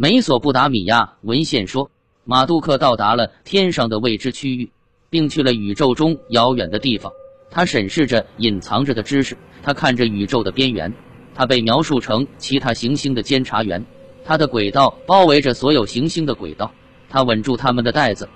[0.00, 1.90] 美索不达米亚文献说，
[2.22, 4.70] 马杜克到达了天上的未知区域，
[5.10, 7.12] 并去了宇宙中遥远的地方。
[7.50, 10.94] 他审视着隐藏着的知识，他看着宇宙的边缘。
[11.34, 13.84] 他被描述成其他行星的监察员，
[14.24, 16.70] 他的轨道包围着所有行星的轨道，
[17.08, 18.28] 他稳住他们的带子，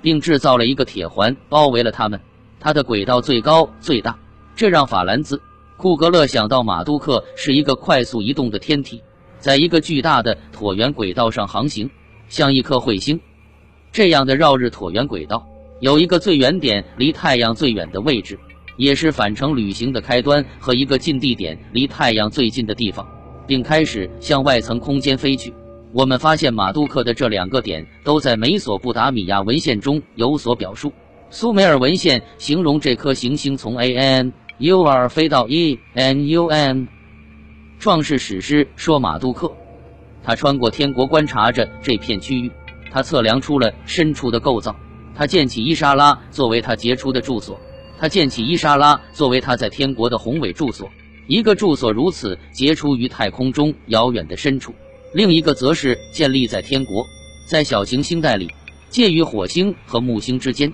[0.00, 2.20] 并制造了一个铁环包围了他们。
[2.60, 4.16] 他的轨道最高最大，
[4.54, 5.36] 这让法兰兹·
[5.76, 9.02] 库格勒想到马杜克是一个快速移动的天体，
[9.38, 11.88] 在一个巨大的椭圆轨道上航行，
[12.28, 13.18] 像一颗彗星。
[13.92, 15.46] 这样的绕日椭圆轨道
[15.80, 18.38] 有一个最远点离太阳最远的位置。
[18.76, 23.04] 也是返程旅行的开端和一个近地点离太阳最近的地方，
[23.44, 25.52] 并开始向外层空间飞去。
[25.92, 30.92] 我们发现马杜克的这两个点都在美索不达米亚文献中有所表述。
[31.28, 36.84] 苏美尔文献形容这颗行星从 A N U R 飞到 E N U M。
[37.78, 39.52] 创世史诗说马杜克，
[40.24, 42.50] 他穿过天国观察着这片区域，
[42.90, 44.74] 他测量出了深处的构造，
[45.14, 47.58] 他建起伊莎拉作为他杰出的住所。
[48.00, 50.88] 他建起伊莎拉作为他在天国的宏伟住所，
[51.28, 54.74] 一个住所如此杰出于太空中遥远的深处，
[55.14, 57.04] 另一个则是建立在天国，
[57.48, 58.48] 在小行星带里，
[58.88, 60.72] 介于火星和木星之间。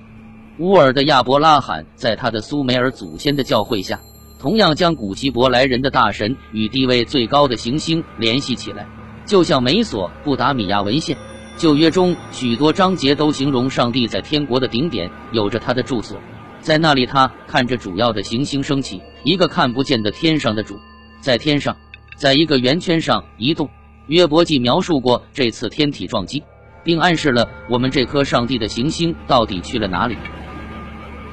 [0.58, 4.00] 乌尔的亚伯拉罕在他的苏美尔祖先的教会下，
[4.45, 8.86] 同样将古希伯来人的大神与地位最高的行星联系起来，
[9.25, 11.17] 就像美索不达米亚文献
[11.56, 16.20] 旧约中许多章节都形容上帝在天国的顶点有着他的住所。
[16.61, 20.79] 在那里，他看着主要的行星升起，一个看不见的天上的主，
[21.23, 21.75] 在天上，
[22.14, 23.70] 在一个圆圈上移动。
[24.08, 26.42] 约伯记描述过这次天体撞击，
[26.84, 30.19] 并暗示了我们这颗上帝的行星到底去了哪里。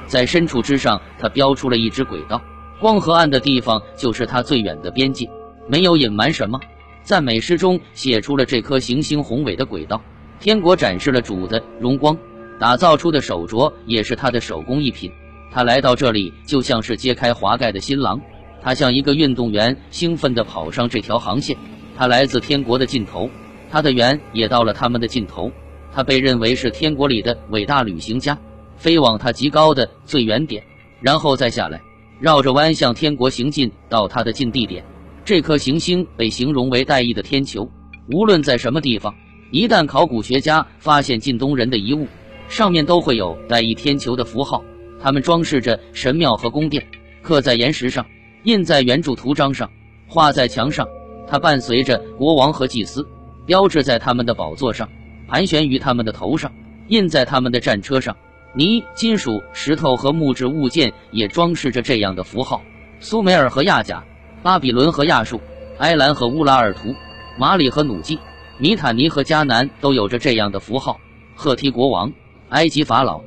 [0.06, 2.40] 在深处之上，他标出了一只轨道，
[2.82, 5.30] 光和暗的地方就是它最远的边界，
[5.68, 6.58] 没有隐瞒什么。
[7.04, 10.02] 赞美诗中写出了这颗行星宏伟的轨道，
[10.40, 12.18] 天国展示了主的荣光，
[12.58, 15.08] 打造出的手镯也是他的手工艺品。
[15.52, 18.20] 他来到这里，就像是揭开华盖的新郎。
[18.60, 21.56] 他像一个运动员，兴奋地跑上这条航线。
[21.96, 23.30] 他来自天国的尽头，
[23.70, 25.52] 他的缘也到了他们的尽头。
[25.94, 28.36] 他被认为是天国里的伟大旅行家，
[28.76, 30.64] 飞往他极高的最远点，
[31.00, 31.80] 然后再下来，
[32.22, 34.84] 绕着弯向天国行进到他的近地点。
[35.24, 37.68] 这颗行星被形容为带翼的天球。
[38.12, 39.12] 无论在什么地方，
[39.50, 42.06] 一旦考古学家发现近东人的遗物，
[42.46, 44.62] 上面都会有带翼天球的符号。
[45.00, 46.86] 他们装饰着神庙和宫殿，
[47.22, 48.06] 刻在岩石上，
[48.44, 49.68] 印在圆柱图章上，
[50.06, 50.86] 画在墙上。
[51.26, 53.04] 它伴随着国王和祭司，
[53.44, 54.88] 标志在他们的宝座上，
[55.26, 56.52] 盘旋于他们的头上，
[56.86, 58.16] 印在他们的战车上。
[58.54, 62.62] 泥、金属、石头和木质物件也装饰着这样的符号。
[63.00, 64.04] 苏美尔和亚甲、
[64.42, 65.40] 巴比伦和亚述、
[65.78, 66.94] 埃兰和乌拉尔图、
[67.38, 68.18] 马里和努基、
[68.58, 71.00] 米坦尼和迦南都有着这样的符号。
[71.34, 72.12] 赫梯国王、
[72.50, 73.22] 埃及法老。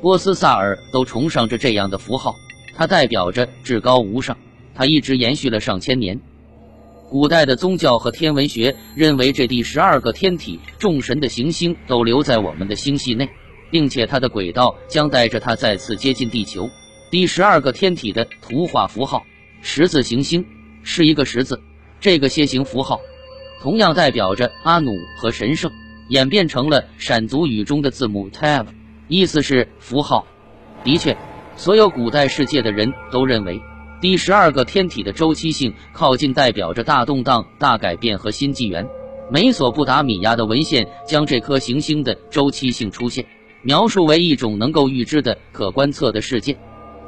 [0.00, 2.34] 波斯萨尔都崇尚着这样的符号，
[2.74, 4.38] 它代表着至高无上，
[4.74, 6.18] 它一直延续了上千年。
[7.10, 13.28] 古代的宗教和天文学认为，这第十二个天体众神的行星都留在我们的星系内，
[13.70, 16.68] 并且它的轨道将带着它再次接近地球。
[17.10, 19.24] 第十二个天体的图画符号
[19.62, 20.44] 十字行星
[20.82, 21.60] 是一个十字，
[22.00, 23.00] 这个楔形符号
[23.60, 25.70] 同样代表着阿努和神圣，
[26.08, 28.66] 演变成了闪族语中的字母 Tab。
[29.08, 30.26] 意思是符号。
[30.84, 31.16] 的确，
[31.56, 33.60] 所有古代世界的人都认为，
[34.00, 38.86] 第十二个天体的周期性靠近代表着大动荡、大改变和新纪元。
[39.30, 43.26] 美索不达米亚的文献将这颗行星的周期性出现
[43.62, 46.56] 描述为一种能够预知的、可观测的事件。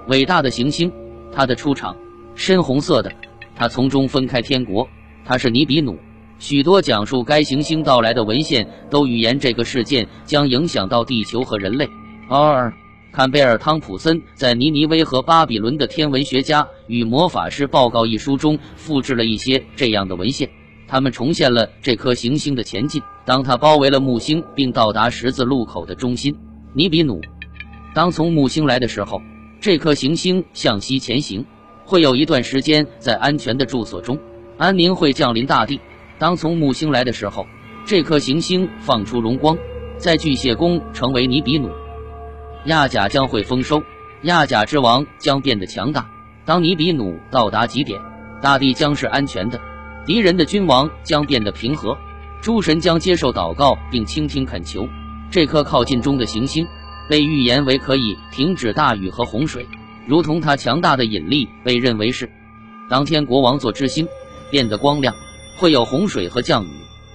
[0.08, 0.92] 伟大的行星，
[1.32, 1.96] 它的出场，
[2.34, 3.12] 深红色的，
[3.54, 4.88] 它从中分开天国，
[5.24, 5.98] 它是尼比努。
[6.38, 11.88] 许多讲述该行星到来的文献都预言这个事件将影响到地球和人类。
[12.28, 12.72] 二，
[13.12, 20.50] 坎贝尔·汤普森在《尼尼微和巴比伦的天文学家与魔法师报告》一书中复制了一些这样的文献，
[20.92, 23.02] 他们重现了这颗行星的前进。
[23.24, 26.36] 当它包围了木星并到达十字路口的中心
[26.74, 27.18] 尼比努，
[27.94, 29.22] 当从木星来的时候，
[29.58, 31.42] 这颗行星向西前行，
[31.82, 34.18] 会有一段时间在安全的住所中，
[34.58, 35.80] 安宁会降临大地。
[36.18, 37.46] 当从木星来的时候，
[37.86, 39.56] 这颗行星放出荣光，
[39.96, 41.70] 在巨蟹宫成为尼比努，
[42.66, 43.82] 亚甲将会丰收，
[44.24, 46.06] 亚甲之王将变得强大。
[46.44, 47.98] 当尼比努到达极点，
[48.42, 49.58] 大地将是安全的，
[50.04, 51.96] 敌人的君王将变得平和，
[52.40, 54.88] 诸神将接受祷告并倾听恳求。
[55.30, 56.66] 这颗靠近中的行星
[57.08, 59.66] 被预言为可以停止大雨和洪水，
[60.06, 62.28] 如同它强大的引力被认为是
[62.88, 64.06] 当天国王座之星
[64.50, 65.14] 变得光亮。
[65.56, 66.68] 会有洪水和降雨，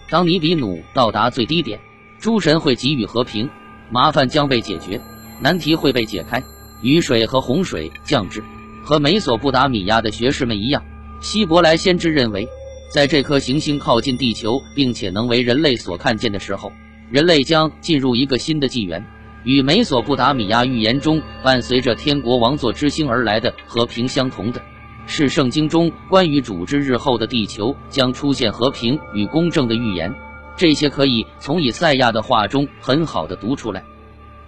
[0.09, 1.81] 当尼比努到达最低点，
[2.19, 3.49] 诸神会给予和平，
[3.89, 5.01] 麻烦将被解决，
[5.41, 6.41] 难题会被解开，
[6.81, 8.41] 雨水和洪水降至。
[8.83, 10.81] 和美索不达米亚的学士们一样，
[11.19, 12.47] 希伯来先知认为，
[12.89, 16.71] 在这颗行星靠近地球，并且能为人类所看见的时候，
[17.11, 19.05] 人类将进入一个新的纪元。
[19.43, 24.61] 与美索不达米亚预言中伴随着天国王座之星而来的和平相同的
[25.05, 30.13] 是，圣经中关于主之日后的地球将出现和平与公正的预言。
[30.57, 33.83] 这些可以从以赛亚的话中很好的读出来。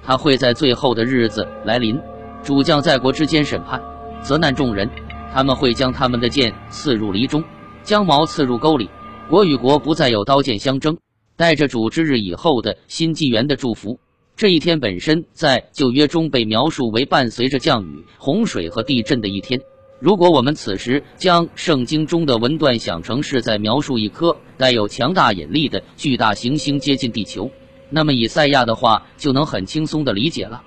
[0.02, 2.00] 他会在最后的日子来临，
[2.44, 3.82] 主将在国之间审判。
[4.22, 4.90] 责难众人，
[5.34, 7.42] 他们会将他们的剑刺入离中，
[7.90, 8.88] 将矛刺入沟里。
[9.32, 11.00] 国与国不再有刀剑相争，
[11.36, 14.00] 带着主之日以后的新纪元的祝福。
[14.36, 19.60] 这一天本身在旧约中被描述为伴随着降雨、洪水和地震的一天。
[20.00, 27.50] 如果我们此时将圣经中的文段想成是在描述一颗带有强大引力的巨大行星接近地球，
[27.90, 30.62] 那么以赛亚的话就能很轻松地理解了，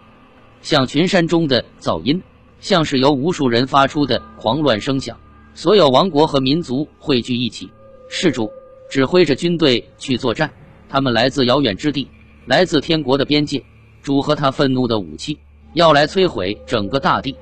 [0.60, 2.20] 像群山中的噪音。
[2.58, 5.18] 像是由无数人发出的狂乱声响，
[5.54, 7.70] 所有王国和民族汇聚一起，
[8.08, 8.50] 事主
[8.88, 10.50] 指挥着军队去作战。
[10.88, 12.08] 他们来自遥远之地，
[12.46, 13.62] 来自天国的边界。
[14.02, 15.38] 主和他愤怒的武器
[15.74, 17.36] 要来摧毁整个大地，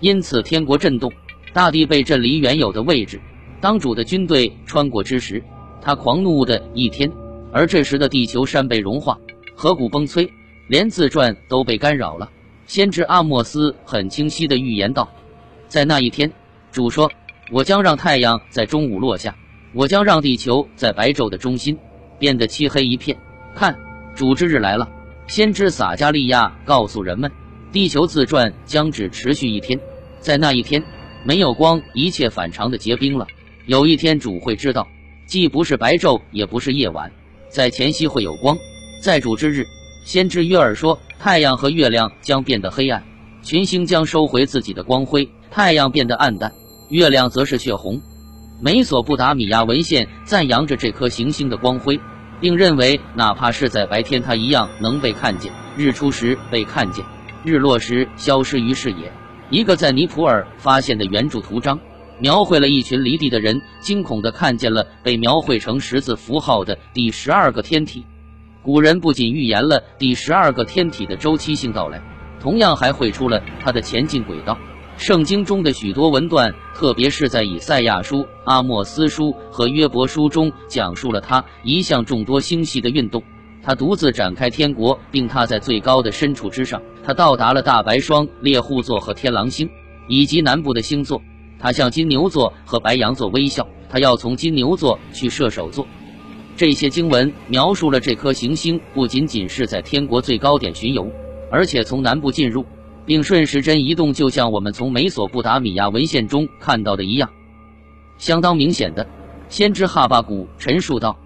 [0.00, 1.12] 因此天国震动，
[1.52, 3.20] 大地被震离原有的位置。
[3.60, 5.40] 当主的军队穿过之时，
[5.80, 7.10] 他狂怒的一天。
[7.52, 9.18] 而这时的地球山被融化，
[9.54, 10.28] 河谷崩摧，
[10.66, 12.28] 连自转都被干扰了。
[12.66, 15.08] 先知阿莫斯很清晰地预言道
[15.68, 16.30] ：“在那一天，
[16.78, 17.10] 主说，
[17.50, 19.34] 我将让太阳在中午落下，
[19.74, 21.76] 我将让地球在白昼的中心
[22.20, 23.18] 变得漆黑一片。
[23.52, 23.76] 看，
[24.14, 24.88] 主之日来了。”
[25.26, 27.28] 先知撒加利亚告诉人们，
[27.72, 29.76] 地球自转将只持续一天，
[30.20, 30.80] 在那一天，
[31.24, 33.26] 没有光，一切反常的结冰了。
[33.66, 34.86] 有一天，主会知道，
[35.26, 37.10] 既不是白昼，也不是夜晚，
[37.48, 38.56] 在前夕会有光，
[39.02, 39.66] 在主之日。
[40.04, 43.02] 先知约尔说：“太阳和月亮将变得黑暗，
[43.42, 46.50] 群星将收回自己的光辉，太阳变得暗淡，
[46.88, 48.00] 月亮则是血红。”
[48.60, 52.00] 美索不达米亚文献赞扬着这颗行星的光辉，
[52.40, 55.52] 并认为哪怕是在白天，它一样能被看见。
[55.76, 57.04] 日出时被看见，
[57.44, 59.12] 日落时消失于视野。
[59.48, 61.78] 一个在尼普尔发现的圆柱图章，
[62.18, 68.04] 描绘了一群离地的人惊恐地看见了被描绘成十字符号的第十二个天体。
[68.60, 72.02] 古人不仅预言了第十二个天体的周期性到来，
[72.40, 74.58] 同样还绘出了它的前进轨道。
[74.98, 83.22] 圣经中的许多文段，特别是在以赛亚书、阿莫斯书和约伯书中，讲述了他一向众多星系的运动。
[83.62, 86.82] 他独自展开天国，并踏在最高的深处之上。
[87.04, 89.70] 他到达了大白双、猎户座和天狼星，
[90.08, 91.22] 以及南部的星座。
[91.60, 93.66] 他向金牛座和白羊座微笑。
[93.88, 95.86] 他要从金牛座去射手座。
[96.56, 101.08] 这些经文描述了这颗行星不仅仅是在天国最高点巡游，
[101.52, 102.66] 而且从南部进入，
[103.08, 107.30] 并顺时针移动，就像我们从美索不达米亚文献中看到的一样。
[108.18, 109.08] 相当明显的，
[109.48, 111.18] 先知哈巴古陈述道：“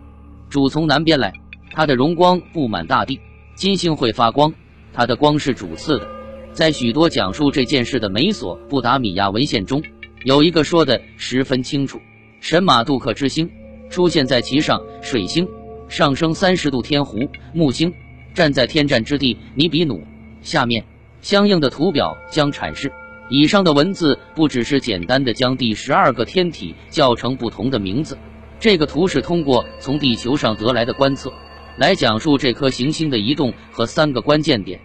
[0.48, 1.32] 主从南边来，
[1.72, 3.18] 他的荣光布满大地，
[3.56, 4.54] 金星会发光，
[4.92, 6.06] 他的光是主赐的。”
[6.54, 9.82] 在许多讲述这件事的美索不达米亚文献中，
[10.24, 11.98] 有一个说的十分清楚：
[12.40, 13.50] 神马杜克之星。
[13.90, 15.48] 出现在其上，水星
[15.88, 17.92] 上升三十度，天湖木星
[18.34, 20.00] 站在天战之地尼比努
[20.42, 20.84] 下面，
[21.22, 22.92] 相应的图表将阐释。
[23.30, 28.18] 以上的文字不只是简单的将第十二个天体叫成不同的名字，
[28.60, 31.32] 这个图是通过从地球上得来的观测
[31.78, 34.78] 来讲述这颗行星的移动和三个关键点。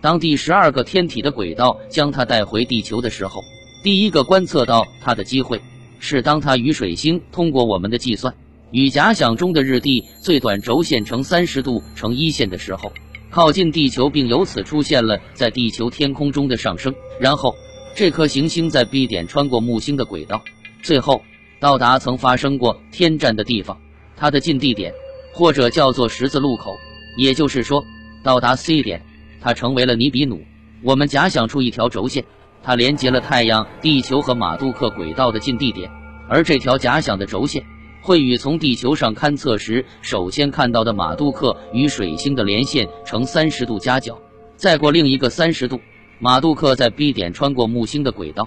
[0.00, 3.40] 当第十二个天体的轨道将它带回地球的时候，
[3.84, 5.60] 第一个观测到它的机会
[6.00, 8.34] 是当它与水星通过我们的计算。
[8.70, 12.92] 与假想中的日地最短轴线成三十度成一线的时候，
[13.34, 16.94] 靠近地球，并由此出现了在地球天空中的上升。
[17.18, 17.52] 然后，
[17.96, 20.40] 这颗行星在 B 点穿过木星的轨道，
[20.84, 21.20] 最后
[21.58, 23.76] 到达曾发生过天战的地方，
[24.16, 24.94] 它的近地点
[25.32, 26.76] 或者叫做十字路口。
[27.18, 27.84] 也就是说，
[28.22, 29.02] 到达 C 点，
[29.40, 30.40] 它成为了尼比努。
[30.84, 32.24] 我们假想出一条轴线，
[32.62, 35.90] 它连接了太阳、地球和马杜克轨道的近地点，
[36.28, 37.64] 而这条假想的轴线。
[38.04, 44.20] 会与从地球上勘测时首先看到的马杜克与水星的连线成三十度夹角，
[44.56, 45.80] 再过另一个三十度，
[46.18, 48.46] 马杜克在 B 点穿过木星的轨道，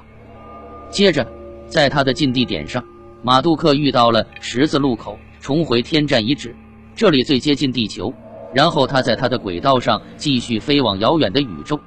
[0.91, 1.27] 接着
[1.65, 2.85] 在他的近地点上，
[3.23, 6.55] 马杜克遇到了十字路口，重回天战遗址，
[6.95, 8.13] 这里最接近地球。
[8.53, 11.79] 然后他在他的轨道上继续飞往遥远的宇宙。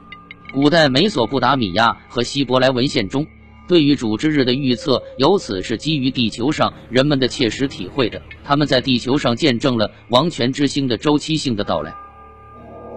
[0.53, 3.25] 古代美索不达米亚和希伯来文献中。
[3.71, 8.21] 对于主之日的预测，由此是基于地球上人们的切实体会的。
[8.43, 11.95] 他们在地球上见证了王权之星的周期性的到来。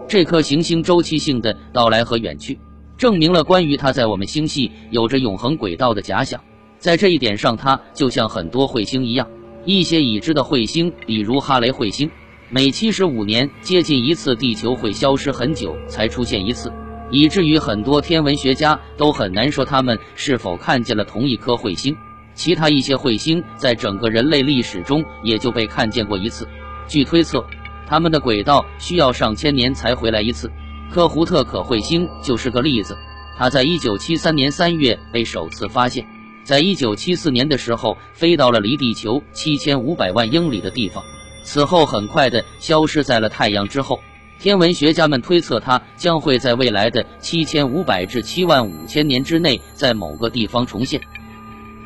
[0.08, 2.58] 这颗行星周期性的到来和远去，
[2.98, 6.42] 证明了关于它在我们星系有着永恒轨道的假想。
[6.80, 9.27] 在这一点上，它就像很多彗星一样，
[9.65, 12.10] 一些已知的彗星，比如哈雷彗星，
[12.50, 16.74] 每七十五年接近一次地球会消失很久才出现一次。
[17.13, 21.96] 以至于很多天文学家都很难说他们是否看见了同一颗彗星。
[22.34, 26.48] 其他一些彗星在整个人类历史中也就被看见过一次。
[26.88, 27.46] 据推测，
[27.86, 30.51] 他们的轨道需要上千年才回来一次。
[30.91, 32.98] 科胡特可彗星就是个例子。
[33.38, 36.08] 它在1973年3月被首次发现，
[36.43, 41.03] 在1974年的时候飞到了离地球7500万英里的地方，
[41.43, 44.00] 此后很快的消失在了太阳之后。
[44.44, 51.00] 天文学家们推测，它将会在未来的七千五百至七万五千年之内，在某个地方重现。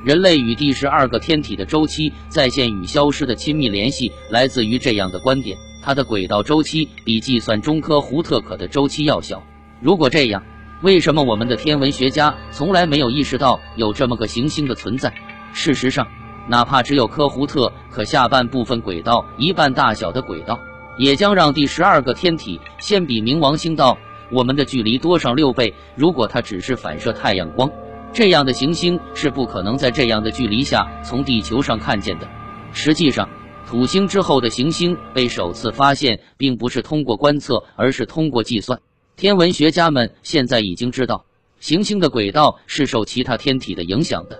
[0.03, 9.43] 人类与第十二个天体的周期再现与消失的亲密联系，来自于这样的观点：它的轨道周期比计算中科胡特可的周期要小。
[9.79, 10.41] 如果这样，
[10.81, 15.13] 为什么我们的天文学家从来没有意识到有这么个行星的存在？
[15.53, 16.07] 事实上，
[16.47, 20.59] 哪怕只有科胡特可下半部分轨道一半大小的轨道。
[20.97, 23.97] 也将让第十二个天体先比冥王星到
[24.31, 25.73] 我们的距离多上六倍。
[25.95, 27.71] 如果它只是反射太阳光，
[28.13, 32.27] 这样的行星是不可能在这样的距离下从地球上看见的。
[32.73, 33.29] 实际上，
[33.67, 38.79] 土星之后的行星被首次发现，并不是通过观测，而是通过计算。
[39.15, 41.25] 天文学家们现在已经知道，
[41.59, 44.39] 行星的轨道是受其他天体的影响的。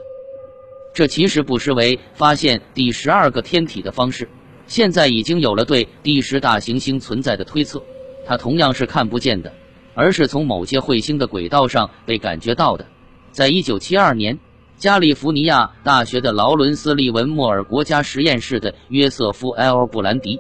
[0.94, 4.28] 这其实不失为发现第十二个天体的方式。
[4.68, 7.82] 现在已经有了对第十大行星存在的推测，
[8.26, 9.52] 它同样是看不见的，
[9.94, 12.86] 而是从某些彗星的轨道上被感觉到的。
[13.32, 14.38] 在一九七二年，
[14.76, 20.38] 加利福尼亚大学的劳伦斯利文莫尔国家实验室的约瑟夫 ·L· 布兰迪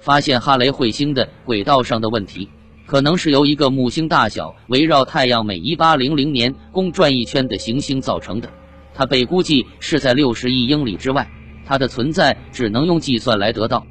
[0.00, 2.48] 发现哈雷彗星的轨道上的问题，
[2.86, 8.48] 可能是由一个木星大小、围绕太阳每一八零零年公转一圈的行星造成的。
[8.94, 11.28] 它被估计是在六十亿英里之外。
[11.66, 13.84] 它的存在只能用计算来得到。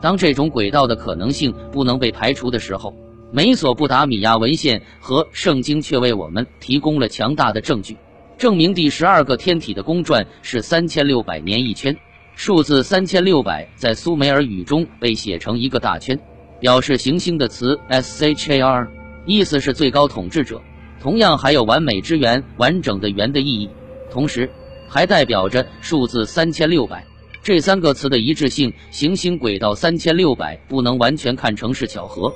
[0.00, 2.94] 当这种轨道的可能性不能被排除的时候，
[3.32, 7.96] 美索不达米亚文献和圣经却为我们提供了强大的证据，
[8.36, 11.96] 证明第十二个天体的公转是三千六百年一圈。
[12.34, 16.18] 数字三千六百在苏美尔语中被写成一个大圈，
[16.60, 18.88] 表示行星的词 Shar，
[19.24, 20.60] 意思是最高统治者，
[21.00, 23.70] 同样还有完美之圆、完整的圆的意义。
[24.10, 24.50] 同时。
[24.94, 27.04] 还代表着数字三千六百
[27.42, 28.72] 这三个词的一致性。
[28.92, 32.32] 行星轨道三千六百不能完全看成是巧合。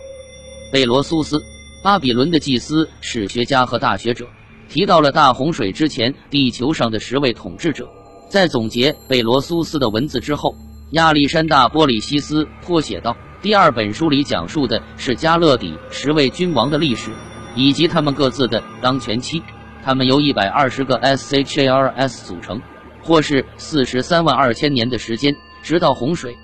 [0.72, 1.40] 贝罗苏斯，
[1.84, 4.26] 巴比伦的祭司、史学家和大学者，
[4.68, 7.88] 提到了大洪水之前地球上的十位统治者。
[8.28, 10.52] 在总结贝罗苏斯的文字之后，
[10.90, 17.12] 亚历山大·波利西斯颇写道：“第二本书里讲述的是加勒底十位君王的历史，
[17.54, 19.40] 以及他们各自的当权期。”
[19.84, 22.60] 它们由一百二十个 Shars 组成，
[23.02, 26.36] 或是四十三万二千年的时间，直到洪水。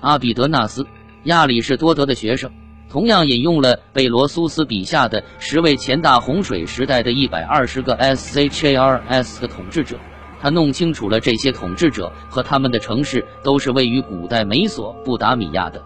[0.00, 0.86] 阿比德纳斯，
[1.24, 2.50] 亚里士多德的学生，
[2.88, 9.98] 同样引用了贝罗苏斯笔下的十位前大洪水时代的一百二十个 Shars 的统治者。
[10.40, 15.82] 他弄清楚了这些统治者和他们的城市都是位于古代美索不达米亚的。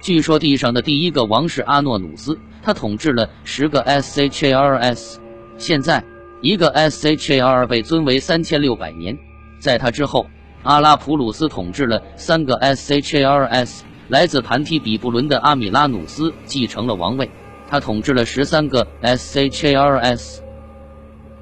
[0.00, 5.16] 据说地上的第一个王是阿诺努斯，他统治了十个 Shars。
[5.58, 6.02] 现在。
[6.42, 9.18] 一个 Shar 被尊为三千六百年，
[9.58, 10.26] 在他之后，
[10.62, 17.30] 阿拉普鲁斯统治了三个 Shars，来自盘梯比布伦的阿米拉努斯继承了王位，
[17.68, 20.38] 他统治了十三个 Shars，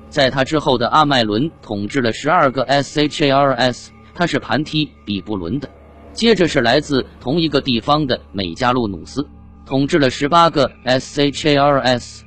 [0.08, 5.70] 在他之后的阿麦伦统治了十二个 Shars，他是盘梯比布伦的，
[6.12, 9.24] 接着是来自同一个地方的美加路努斯，
[9.64, 12.22] 统治了十八个 Shars，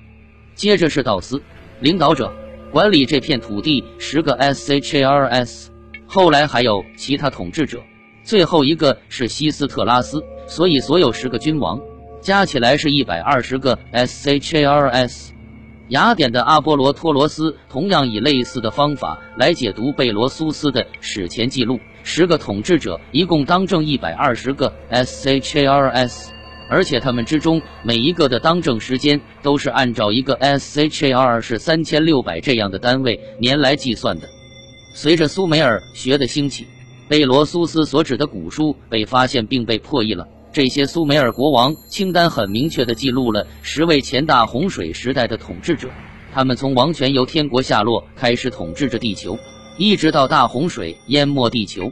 [0.55, 1.41] 接着是道斯，
[1.81, 2.31] 领导者。
[2.71, 5.67] 管理这片土地十个 Shars，
[6.07, 7.81] 后来还有其他统治者，
[8.23, 11.81] 最后一个是西斯特拉斯，所以所有十个君王
[12.21, 15.31] 加起来是一百二十个 Shars。
[15.89, 26.29] 雅典的阿波罗托罗斯同样以类似的方法来解读贝罗苏斯的史前记录，十个统治者一共当政一百二十个 Shars。
[26.71, 34.29] 而且他们之中每一个的当政时间都是按照一个 Shar 是三千六百这样的单位年来计算的。
[34.93, 36.65] 随着苏美尔学的兴起，
[37.09, 40.25] 贝罗苏斯所指的古书被发现并被破译了。
[40.53, 45.89] 这些苏美尔国王清单很明确地记录了十位前大洪水时代的统治者，
[46.33, 49.37] 他们从王权由天国下落开始统治着地球，
[49.77, 51.91] 一直到大洪水淹没地球。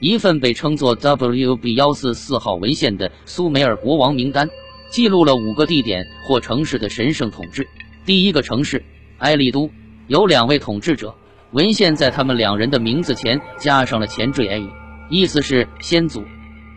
[0.00, 4.48] 一份被称作 WB 幺四四号文献的苏美尔国王名单，
[4.88, 7.68] 记录了五个地点或城市的神圣统治。
[8.06, 8.82] 第一个城市
[9.18, 9.70] 埃利都
[10.08, 11.14] 有两位统治者，
[11.50, 14.66] 文献在他们两人的名字前加上了前缀 A，
[15.10, 16.24] 意思是先祖。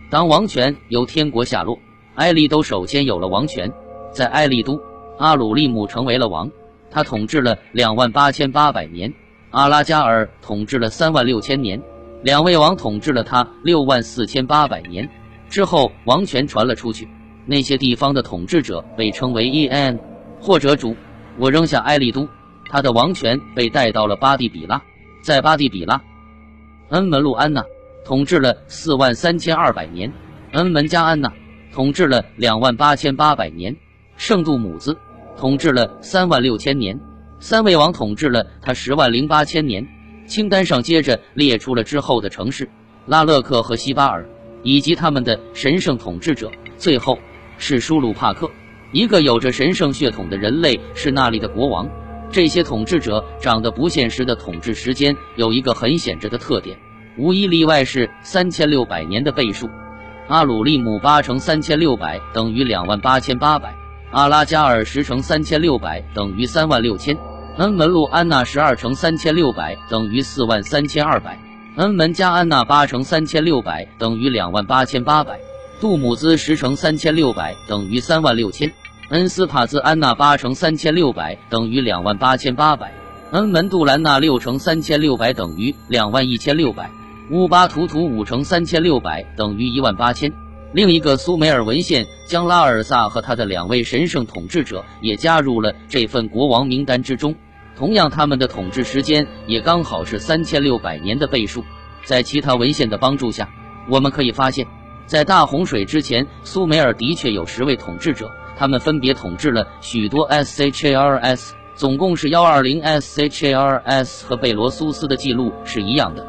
[0.09, 1.79] 当王权由天国下落，
[2.15, 3.71] 埃利都首先有了王权。
[4.11, 4.77] 在埃利都，
[5.17, 6.51] 阿鲁利姆成为了王，
[6.91, 9.09] 他统治了两万八千八百年；
[9.51, 11.81] 阿拉加尔统治了三万六千年。
[12.23, 15.07] 两位王统治了他六万四千八百年
[15.49, 17.07] 之后，王权传了出去。
[17.45, 19.99] 那些地方的统治者被称为 En
[20.39, 20.95] 或者主。
[21.37, 22.25] 我扔下埃利都，
[22.69, 24.81] 他的王权被带到了巴蒂比拉。
[25.21, 26.01] 在巴蒂比拉，
[26.89, 27.61] 恩门路安娜
[28.05, 30.11] 统治了四万三千二百年，
[30.53, 31.31] 恩门加安娜
[31.73, 33.75] 统治了两万八千八百年，
[34.15, 34.97] 圣杜姆兹
[35.35, 36.97] 统治了三万六千年。
[37.39, 39.85] 三位王统治了他十万零八千年。
[40.33, 42.67] 清单上接着列出了之后的城市：
[43.05, 44.27] 拉勒克和西巴尔，
[44.63, 46.49] 以及他们的神圣统治者。
[46.75, 47.19] 最后
[47.59, 48.49] 是舒鲁帕克，
[48.91, 51.87] 一个有着神圣血统的人类，是那里的国王。
[52.31, 56.75] 这些统治者长得不现实的统治时间有一个很显著的特点，
[57.15, 59.69] 无一例外是三千六百年的倍数。
[60.29, 63.75] 阿鲁利姆八乘三千六百等于两万八千八百，
[64.09, 67.15] 阿拉加尔十乘三千六百等于三万六千。
[67.57, 71.39] 恩门路安娜十二乘三千六百等于四万三千二百，
[71.75, 75.39] 恩门加安娜八乘三千六百等于两万八千八百，
[75.79, 78.73] 杜姆兹十乘三千六百等于三万六千，
[79.09, 82.91] 恩斯帕兹安娜八乘三千六百等于两万八千八百，
[83.29, 86.89] 恩门杜兰纳六乘三千六百等于两万一千六百，
[87.29, 90.33] 乌巴图图五乘三千六百等于一万八千。
[90.73, 97.35] 另一个苏美尔文献将拉尔萨和他的两位神圣统治者也加入了这份国王名单之中，
[97.75, 101.63] 同样他们的统治时间也刚好是三千六百年的倍数。
[102.03, 103.47] 在其他文献的帮助下，
[103.87, 104.65] 我们可以发现，
[105.05, 116.25] 在大洪水之前，苏美尔的确有十位统治者，他们分别统治了许多 SHARS，总共是幺二零 SHARS，和贝罗苏斯的记录是一样的。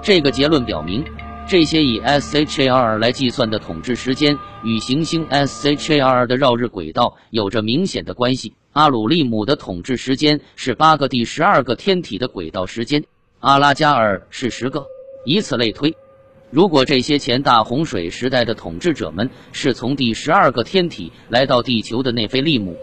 [0.00, 1.04] 这个结论表明。
[1.48, 8.54] 这些以 SHAR 来计算的统治时间与行星 SHAR 的绕日轨道有着明显的关系。
[8.72, 13.04] 阿鲁利姆的统治时间是八个第十二个天体的轨道时间，
[13.38, 14.84] 阿拉加尔是十个，
[15.24, 15.94] 以此类推。
[16.50, 22.76] 如果这些前大洪水时代的统治者们是从第十二个天体来到地球的内菲利姆，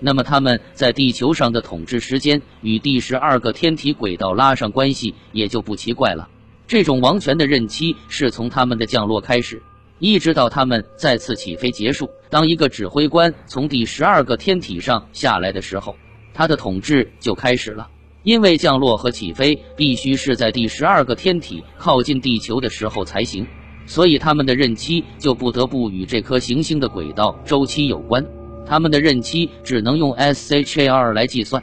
[0.00, 6.28] 那么他们在地球上的统治时间与第十二个天体轨道拉上关系，也就不奇怪了。
[6.70, 9.60] 这种王权的任期是从他们的降落开始，
[9.98, 12.08] 一直到他们再次起飞结束。
[12.28, 15.96] 当一个指挥官从第十二个天体上下来的时候，
[16.32, 17.88] 他的统治就开始了。
[18.22, 23.44] 因为降落和起飞必须是在第十二个天体靠近地球的时候才行，
[23.84, 28.24] 所以他们的任期就不得不与这颗行星的轨道周期有关。
[28.64, 31.60] 他们的任期只能用 SHAR 来计算。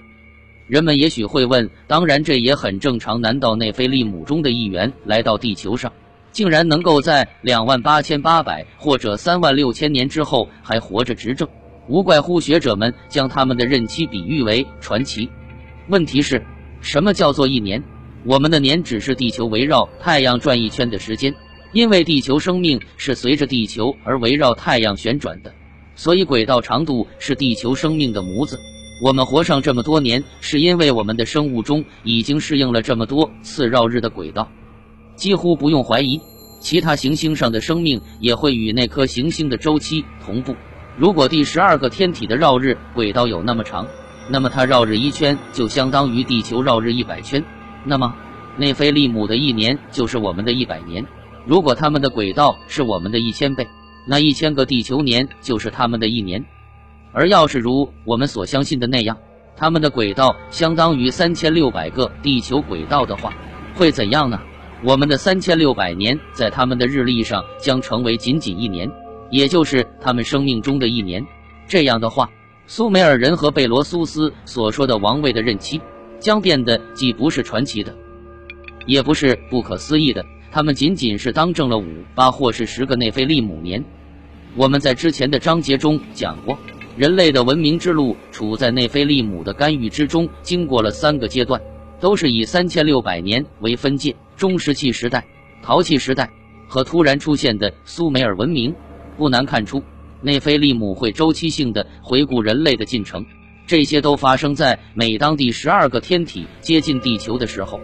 [0.68, 3.22] 人们也许会问：当然，这也很正常。
[3.22, 5.94] 难道内菲利姆中的一员来到地球上，
[6.34, 11.48] 竟然能够在两万八千八百或者三万六千年之后还活着执政？
[11.88, 15.30] 无怪乎学者们将他们的任期比喻为传奇。
[15.88, 16.46] 问题是，
[16.82, 17.82] 什么叫做一年？
[18.26, 21.34] 我们的年只是地球围绕太阳转一圈的时间，
[21.72, 25.54] 因为地球生命是随着地球而围绕太阳旋转的，
[25.96, 28.60] 所以轨道长度是地球生命的模子。
[29.00, 34.50] 我们活上这么多年，是因为我们的生物钟已经适应了这么多次绕日的轨道，
[35.16, 36.20] 几乎不用怀疑，
[36.60, 40.56] 其他行星上的生命也会与那颗行星的周期同步。
[40.98, 43.86] 如果第十二个天体的绕日轨道有那么长，
[44.32, 47.44] 那么它绕日一圈就相当于地球绕日一百圈。
[47.86, 48.16] 那么，
[48.58, 51.06] 内菲利姆的一年就是我们的一百年。
[51.46, 53.68] 如果他们的轨道是我们的一千倍，
[54.08, 56.44] 那一千个地球年就是他们的一年。
[57.18, 59.18] 而要是如我们所相信的那样，
[59.56, 63.34] 他们的轨道相当于三千六百个地球轨道的话，
[63.74, 64.40] 会怎样呢？
[64.84, 68.88] 我们的三千六百年在他们的日历上将成为仅仅一年，
[69.32, 71.26] 也就是他们生命中的一年。
[71.68, 72.30] 这样的话，
[72.68, 75.82] 苏美尔人和贝罗苏斯所说的王位的任期
[76.20, 77.96] 将变得既不是传奇的，
[78.86, 80.24] 也不是不可思议的。
[80.52, 83.84] 他们仅仅是当政了五、八或是十个内菲利姆年。
[84.56, 86.56] 我们在之前的章节中讲过。
[86.98, 91.62] 人类的文明之路处在内菲利姆的干预之中，经过了三个阶段，
[92.00, 95.24] 都是以三千六百年为分界：中石器时代、
[95.62, 96.28] 陶器时代
[96.68, 98.74] 和突然出现的苏美尔文明。
[99.16, 99.84] 不难看出，
[100.24, 103.24] 内菲利姆会周期性的回顾人类的进程，
[103.68, 107.80] 这些都发生在每当第十二个天体接近地球的时候。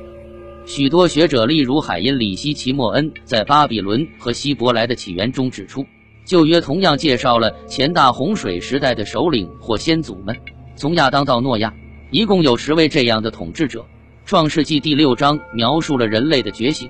[0.65, 5.85] 许多学者，例如海因里希·齐默恩，在巴比伦和希伯来的起源中指出，
[6.25, 10.35] 旧约同样介绍了前大洪水时代的首领或先祖们，
[10.75, 11.73] 从亚当到诺亚，
[12.11, 13.85] 一共有十位这样的统治者。
[14.25, 16.89] 创世纪第六章描述了人类的觉醒，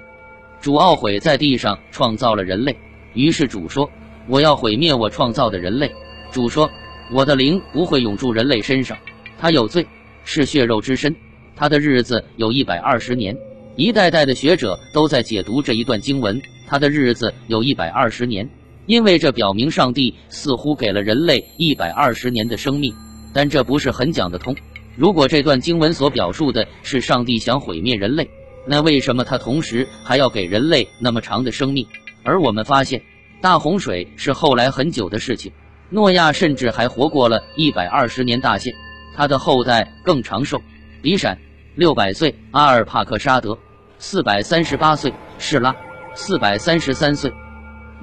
[0.61, 2.77] 主懊悔在地上创造了人类，
[3.15, 3.89] 于是主说
[4.29, 5.91] ：“我要毁灭我创造的人类。”
[6.31, 6.69] 主说
[7.11, 8.95] ：“我的灵不会永驻人类身上，
[9.39, 9.87] 他有罪，
[10.23, 11.15] 是血肉之身，
[11.55, 13.35] 他的日子有一百二十年。”
[13.75, 18.47] 一代代的学者都在解读这一段经文，他的日子有一百二十年，
[18.85, 22.93] 因为这表明上帝似乎给了人类一百二十年的生命，
[23.33, 24.55] 但这不是很讲得通。
[24.95, 28.29] 如果这段经文所表述的是上帝想毁灭人类，
[28.67, 31.87] 那为什么他同时还要给人类那么长的生命？
[32.23, 33.01] 而我们发现，
[33.41, 35.51] 大洪水是后来很久的事情，
[35.89, 38.73] 诺亚甚至还活过了一百二十年大限，
[39.15, 40.61] 他的后代更长寿，
[41.01, 41.37] 比闪。
[41.75, 43.57] 六百岁，阿尔帕克沙德；
[43.97, 45.73] 四百三十八岁，士拉；
[46.13, 47.33] 四百三十三岁。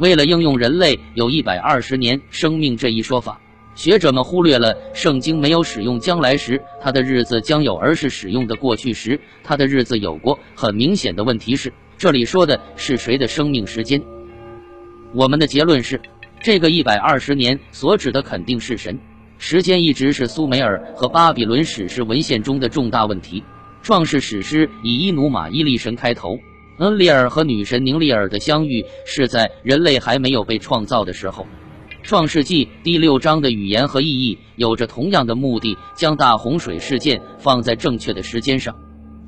[0.01, 3.39] 为了应用人类有一百二十年生命这一说法，
[3.75, 10.39] 学者们忽略了圣经没有使用将来时他的日子将有，而是使用的过去时他的日子有过。
[10.55, 14.03] 很明显的问题是，这里说的是谁的生命时间？
[15.13, 16.01] 我们的结论是，
[16.41, 18.99] 这个一百二十年所指的肯定是神。
[19.37, 23.45] 时间一直是苏美尔和巴比伦史诗文献中的重大问题。
[23.83, 26.39] 创世史诗以伊努玛伊利神开头，
[26.81, 31.47] 恩利尔和女神宁利尔的相遇是在人类还没有被创造的时候。
[32.03, 38.75] 创世纪第六章的语言和意义有着同样的目的，将大洪水事件放在正确的时间上。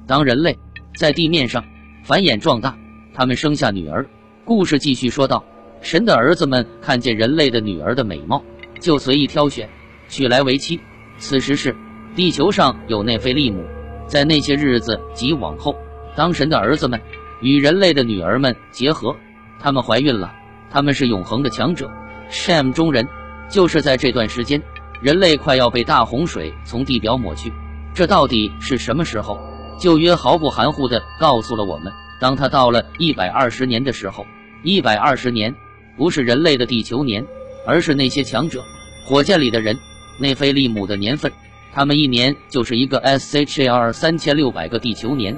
[0.07, 0.59] 当人类
[0.97, 1.63] 在地面上
[2.03, 2.75] 繁衍壮大，
[3.13, 4.09] 他们生下女儿。
[4.47, 5.45] 故事继续说道：
[5.83, 8.43] 神的儿子们看见人类的女儿的美貌，
[8.81, 9.69] 就随意挑选，
[10.09, 10.81] 娶来为妻。
[11.19, 11.77] 此时是
[12.17, 13.63] 地球上有内菲利姆。
[14.07, 15.77] 在那些日子及往后，
[16.17, 16.99] 当神的儿子们
[17.43, 19.15] 与人类的女儿们结合，
[19.61, 20.33] 他们怀孕了。
[20.71, 21.91] 他们是永恒的强者
[22.31, 23.07] ，Sham 中人。
[23.51, 24.63] 就是在这段时间，
[25.03, 27.53] 人类快要被大洪水从地表抹去。
[27.93, 29.39] 这到底是什么时候？
[29.79, 34.25] 旧约毫不含糊地告诉了我们：当他到了一百二十年的时候，
[34.63, 35.55] 一百二十年
[35.99, 37.27] 不是人类的地球年，
[37.67, 38.65] 而是那些强者
[39.05, 39.77] 火箭里的人
[40.19, 41.31] 内菲利姆的年份。
[41.75, 45.37] 他们一年就是一个 SHAR 三千六百个地球年，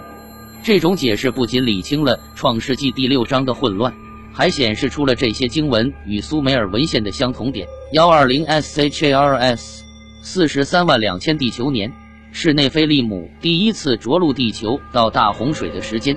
[0.64, 3.92] 这种解释不仅理清了创世纪第六章的混乱，
[4.33, 7.68] 还显示出了这些经文与苏美尔文献的相同点。
[7.92, 9.83] 幺二零 SHARS
[10.22, 11.92] 四十三万两千地球年
[12.33, 16.16] 是内菲利姆第一次着陆地球到大洪水的时间。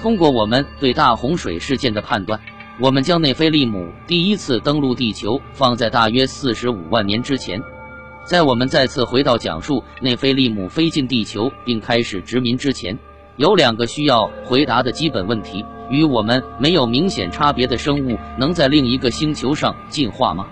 [0.00, 2.40] 通过我们对大洪水事件的判断，
[2.80, 7.62] 我们将内菲利姆第一次登陆地球放在大约四十五万年之前。
[8.24, 12.98] 在我们再次回到讲述内菲利姆飞进地球并开始殖民之前，
[13.36, 20.46] 有两个需要回答的基本问题：与我们没有明显差别的生物能在另一个星球上进化吗？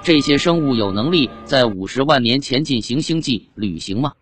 [0.00, 4.12] 这些生物有能力在五十万年前进行星际旅行吗？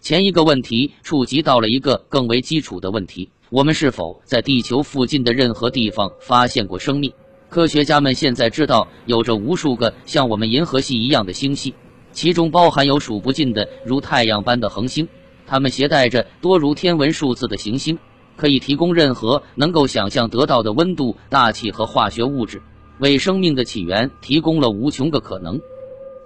[0.00, 7.12] 前一个问题触及到了一个更为基础的问题：我们是否在地球附近的任何地方发现过生命？
[7.50, 11.74] 科学家们现在知道有着无数个像我们银河系一样的星系。
[12.10, 15.06] 其中包含有数不尽的如太阳般的恒星，
[15.48, 17.98] 它们携带着多如天文数字的行星，
[18.36, 22.60] 可以提供任何能够想象得到的温度、大气和化学物质，
[22.98, 25.58] 为生命的起源提供了无穷个可能。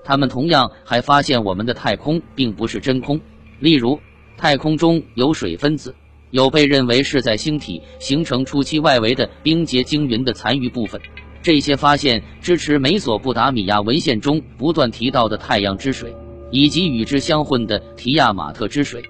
[0.05, 3.21] 他们同样还发现我们的太空并不是真空，
[3.61, 4.01] 例如
[4.37, 5.95] 太空中有水分子，
[6.33, 11.01] 有被认为是在星体形成初期外围的冰结晶云的残余部分。
[11.41, 16.13] 这些发现支持美索不达米亚文献中不断提到的太阳之水，
[16.51, 19.03] 以及与之相混的提亚马特之水。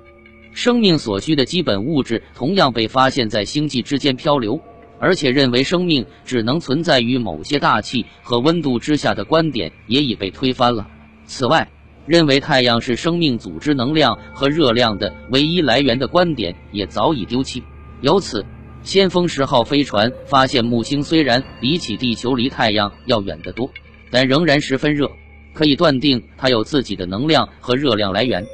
[0.52, 4.60] 生命所需的基本物质同样被发现在星际之间漂流，
[4.98, 10.86] 而且认为生命只能存在于某些大气和温度之下的观点也已被推翻了。
[11.24, 11.68] 此外，
[12.06, 17.62] 认为太阳是生命组织能量和热量的唯一来源的观点也早已丢弃。
[18.00, 18.44] 由此。
[18.84, 23.70] 先锋十号飞船发现木星，虽然比起地球离太阳要远得多，
[24.10, 25.08] 但仍然十分热，
[25.54, 28.44] 可以断定它有自己的能量和热量来源。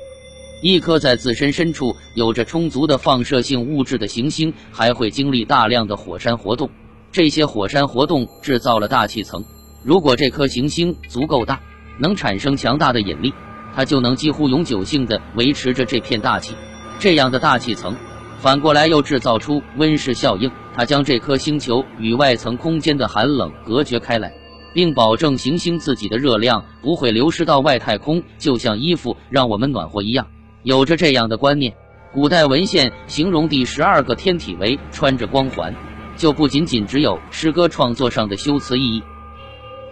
[0.60, 6.68] 一颗在自身深处有着充足的放射性物质的行星，还会经历大量的火山活动。
[7.12, 9.44] 这些火山活动制造了大气层。
[9.84, 11.60] 如果这颗行星足够大，
[12.00, 13.32] 能产生强大的引力，
[13.74, 16.54] 它就能几乎永久性的维持着这片大气。
[16.98, 17.94] 这样的大气层。
[18.40, 24.32] 反过来又制造出温室效应，它将这颗星球与外层空间的寒冷隔绝开来，
[24.72, 30.26] 并保证行星自己的热量不会流失到外太空，就像衣服让我们暖和一样。
[30.64, 31.72] 有着这样的观念，
[32.12, 35.72] 古代文献形容第十二个天体为穿着光环，
[36.16, 39.02] 就不仅仅只有诗歌创作上的修辞意义。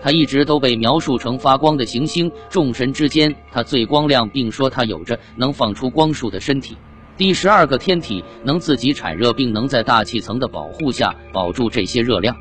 [0.03, 6.77] 它一直都被描述成发光的行星，众神之间它最光亮，并说它有着能放出光束的身体。
[7.17, 12.37] 第十二个天体能自己产热，并能在大气层的保护下保住这些热量。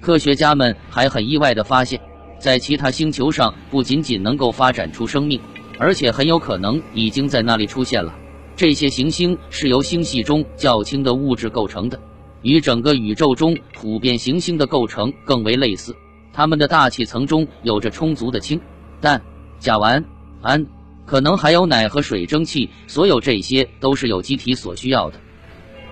[0.00, 2.00] 科学家们还很意外地发现，
[2.38, 5.38] 在其他星球上不仅仅能够发展出生命，
[5.82, 8.14] 而且很有可能已经在那里出现了。
[8.54, 11.98] 这些行星是由星系中较轻的物质构成的，
[12.42, 15.96] 与整个宇宙中普遍行星的构成更为类似。
[16.32, 18.60] 它们的大气层中有着充足的氢、
[19.00, 19.20] 氮、
[19.58, 20.04] 甲烷、
[20.40, 20.64] 氨。
[21.04, 25.18] 可能还有氖和水蒸气，所有这些都是有机体所需要的。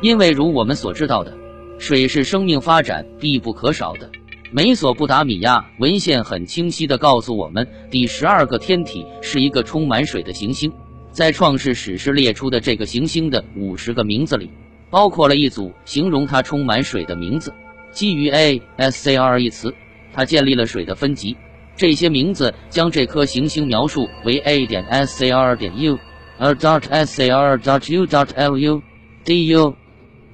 [0.00, 1.36] 因为如我们所知道的，
[1.80, 4.08] 水是生命发展必不可少的。
[4.52, 10.72] 美索不达米亚文献很清晰地告诉我们，第十二个天体是一个充满水的行星。
[11.12, 14.50] 在创世史诗列出的这个行星的五十个名字里，
[14.90, 17.54] 包括了一组形容它充满水的名字。
[17.92, 19.72] 基于 A S C R 一词，
[20.12, 21.36] 它建立了水的分级。
[21.76, 28.58] 这些名字将这颗行星描述为 a 点 s c r 点 U，A dot s c r dot U dot L
[28.58, 28.82] U
[29.24, 29.76] D U。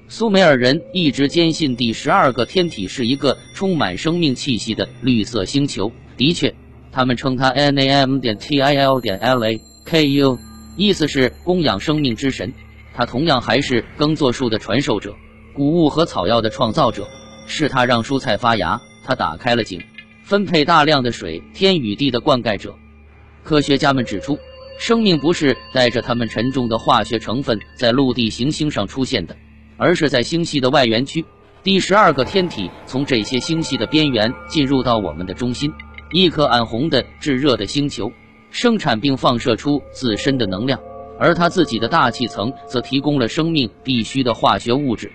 [0.09, 5.91] 苏美尔人一直坚信第十二个天体是一个充满生命气息的绿色星球。
[6.17, 6.55] 的确，
[6.93, 10.39] 他们称它 N A M 点 T I L 点 L A K U，
[10.77, 12.53] 意思是供养生命之神。
[12.95, 15.15] 它同样还是耕作树的传授者，
[15.53, 17.09] 谷物和草药的创造者。
[17.49, 19.81] 是他让蔬菜发芽，他打开了井。
[20.23, 22.75] 分配大量的水，天与地的灌溉者。
[23.43, 24.39] 科学家们指出，
[24.79, 29.37] 生命不是带着它们沉重的化学成分在陆地行星上出现的，
[29.77, 31.25] 而是在星系的外缘区。
[31.63, 35.73] 第十二个天体从这些星系的边缘进入到我们的中心，
[36.13, 38.13] 一颗暗红的炙热的星球，
[38.51, 40.81] 生产并放射出自身的能量，
[41.19, 45.11] 而它自己的大气层则提供了生命必需的化学物质。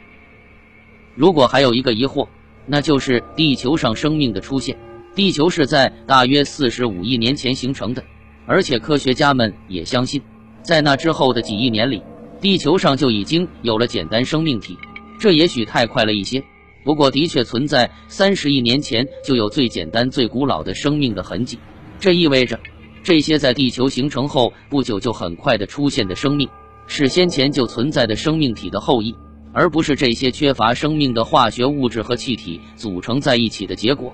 [1.16, 2.28] 如果还有一个疑惑，
[2.66, 4.78] 那就是地球上生命的出现。
[5.16, 8.04] 地球是在大约四十五亿年前形成的，
[8.46, 10.22] 而且科学家们也相信，
[10.62, 12.02] 在那之后的几亿年里，
[12.42, 14.78] 地球上就已经有了简单生命体。
[15.20, 16.44] 这也许太快了一些，
[16.84, 21.60] 不过的确存在三十亿年前就有最简单、最古老的生命的痕迹。
[22.00, 22.60] 这意味着，
[23.04, 26.50] 这些在地球形成后不久就很快的出现的生命，
[26.88, 29.16] 是先前就存在的生命体的后裔，
[29.54, 34.12] 而不是这些缺乏生命的化学物质和气体组成在一起的结果。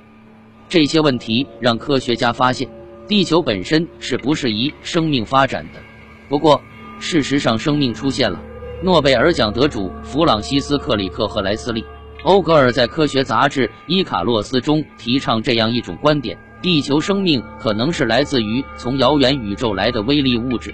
[0.67, 2.69] 这些问题让科学家发现，
[3.07, 5.79] 地球本身是不适宜生命发展的。
[6.27, 6.61] 不过，
[6.99, 8.39] 事实上，生命出现了。
[8.83, 11.81] 诺贝尔奖得主弗朗西斯克里克和莱斯利·
[12.23, 20.73] 欧格尔在科学杂志《伊卡洛斯》中提倡这样一种观点：地球生命可能是来自于从遥远宇宙来的微粒物质。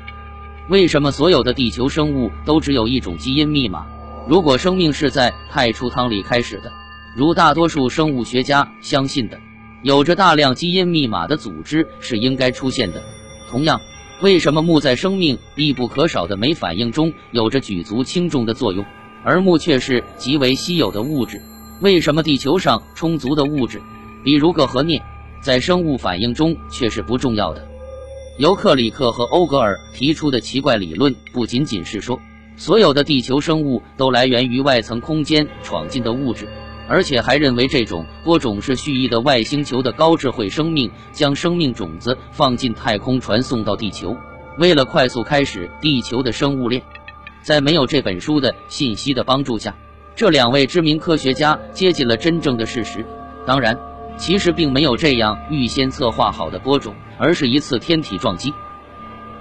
[0.69, 3.85] 为什么所有的地球生物都只有一种基因密码？
[4.27, 6.71] 如果生命是在太初汤里开始的，
[7.15, 9.37] 如大多数生物学家相信的。
[9.81, 13.01] 有着大量基因密码的组织是应该出现的。
[13.49, 13.81] 同样，
[14.21, 18.85] 为什么木在生命必不可少的酶反应中有着举足轻重的作用，
[19.23, 21.41] 而木却是极为稀有的物质？
[21.81, 23.81] 为什么地球上充足的物质，
[24.23, 25.01] 比如铬和镍，
[25.41, 27.67] 在生物反应中却是不重要的？
[28.39, 32.19] 尤克里克和欧格尔提出的奇怪理论，不仅仅是说
[32.55, 36.47] 所有的地球生物都来源于外层空间闯进的物质。
[36.87, 44.15] 而且还认为这种播种是蓄意的外星球的高智慧生命将生命种子放进太空传送到地球，
[44.57, 46.81] 为了快速开始地球的生物链。
[47.41, 49.75] 在没有这本书的信息的帮助下，
[50.15, 53.05] 这两位知名科学家接近了真正的事实。
[53.45, 53.77] 当然，
[54.17, 58.53] 其实并没有这样预先策划好的播种，而是一次天体撞击，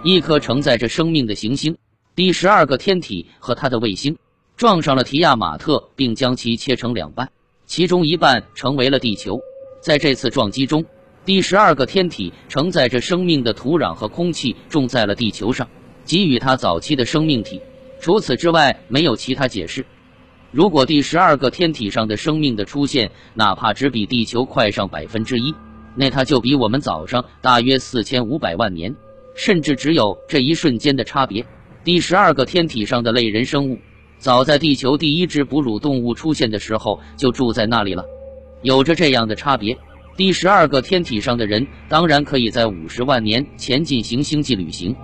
[0.03, 1.77] 一颗承载着生命的行星——
[2.17, 4.17] 第十二个天体和它的卫星。
[4.57, 7.29] 撞上了提亚马特，并将其切成两半，
[7.67, 9.41] 其中一半成为了地球。
[9.81, 10.85] 在这次撞击中，
[11.25, 15.69] 第十二个天体承载着生命的土壤和空气种在了地球上，
[16.05, 17.61] 给予它早期的生命体。
[18.01, 19.85] 除此之外，没有其他解释。
[20.53, 25.55] 如果第十二个天体上的生命的出现，哪怕只比地球快上百分之一，
[25.97, 28.95] 那它就比我们早上大约四千五百万年，
[29.35, 31.45] 甚至只有这一瞬间的差别。
[31.83, 33.79] 第十二个天体上的类人生物。
[34.23, 38.05] 早在地球第一只哺乳动物出现的时候，就住在那里了。
[38.63, 39.77] 有着这样的差别，
[40.17, 44.95] 第十二个天体上的人当然可以在五十万年前进行星际旅行。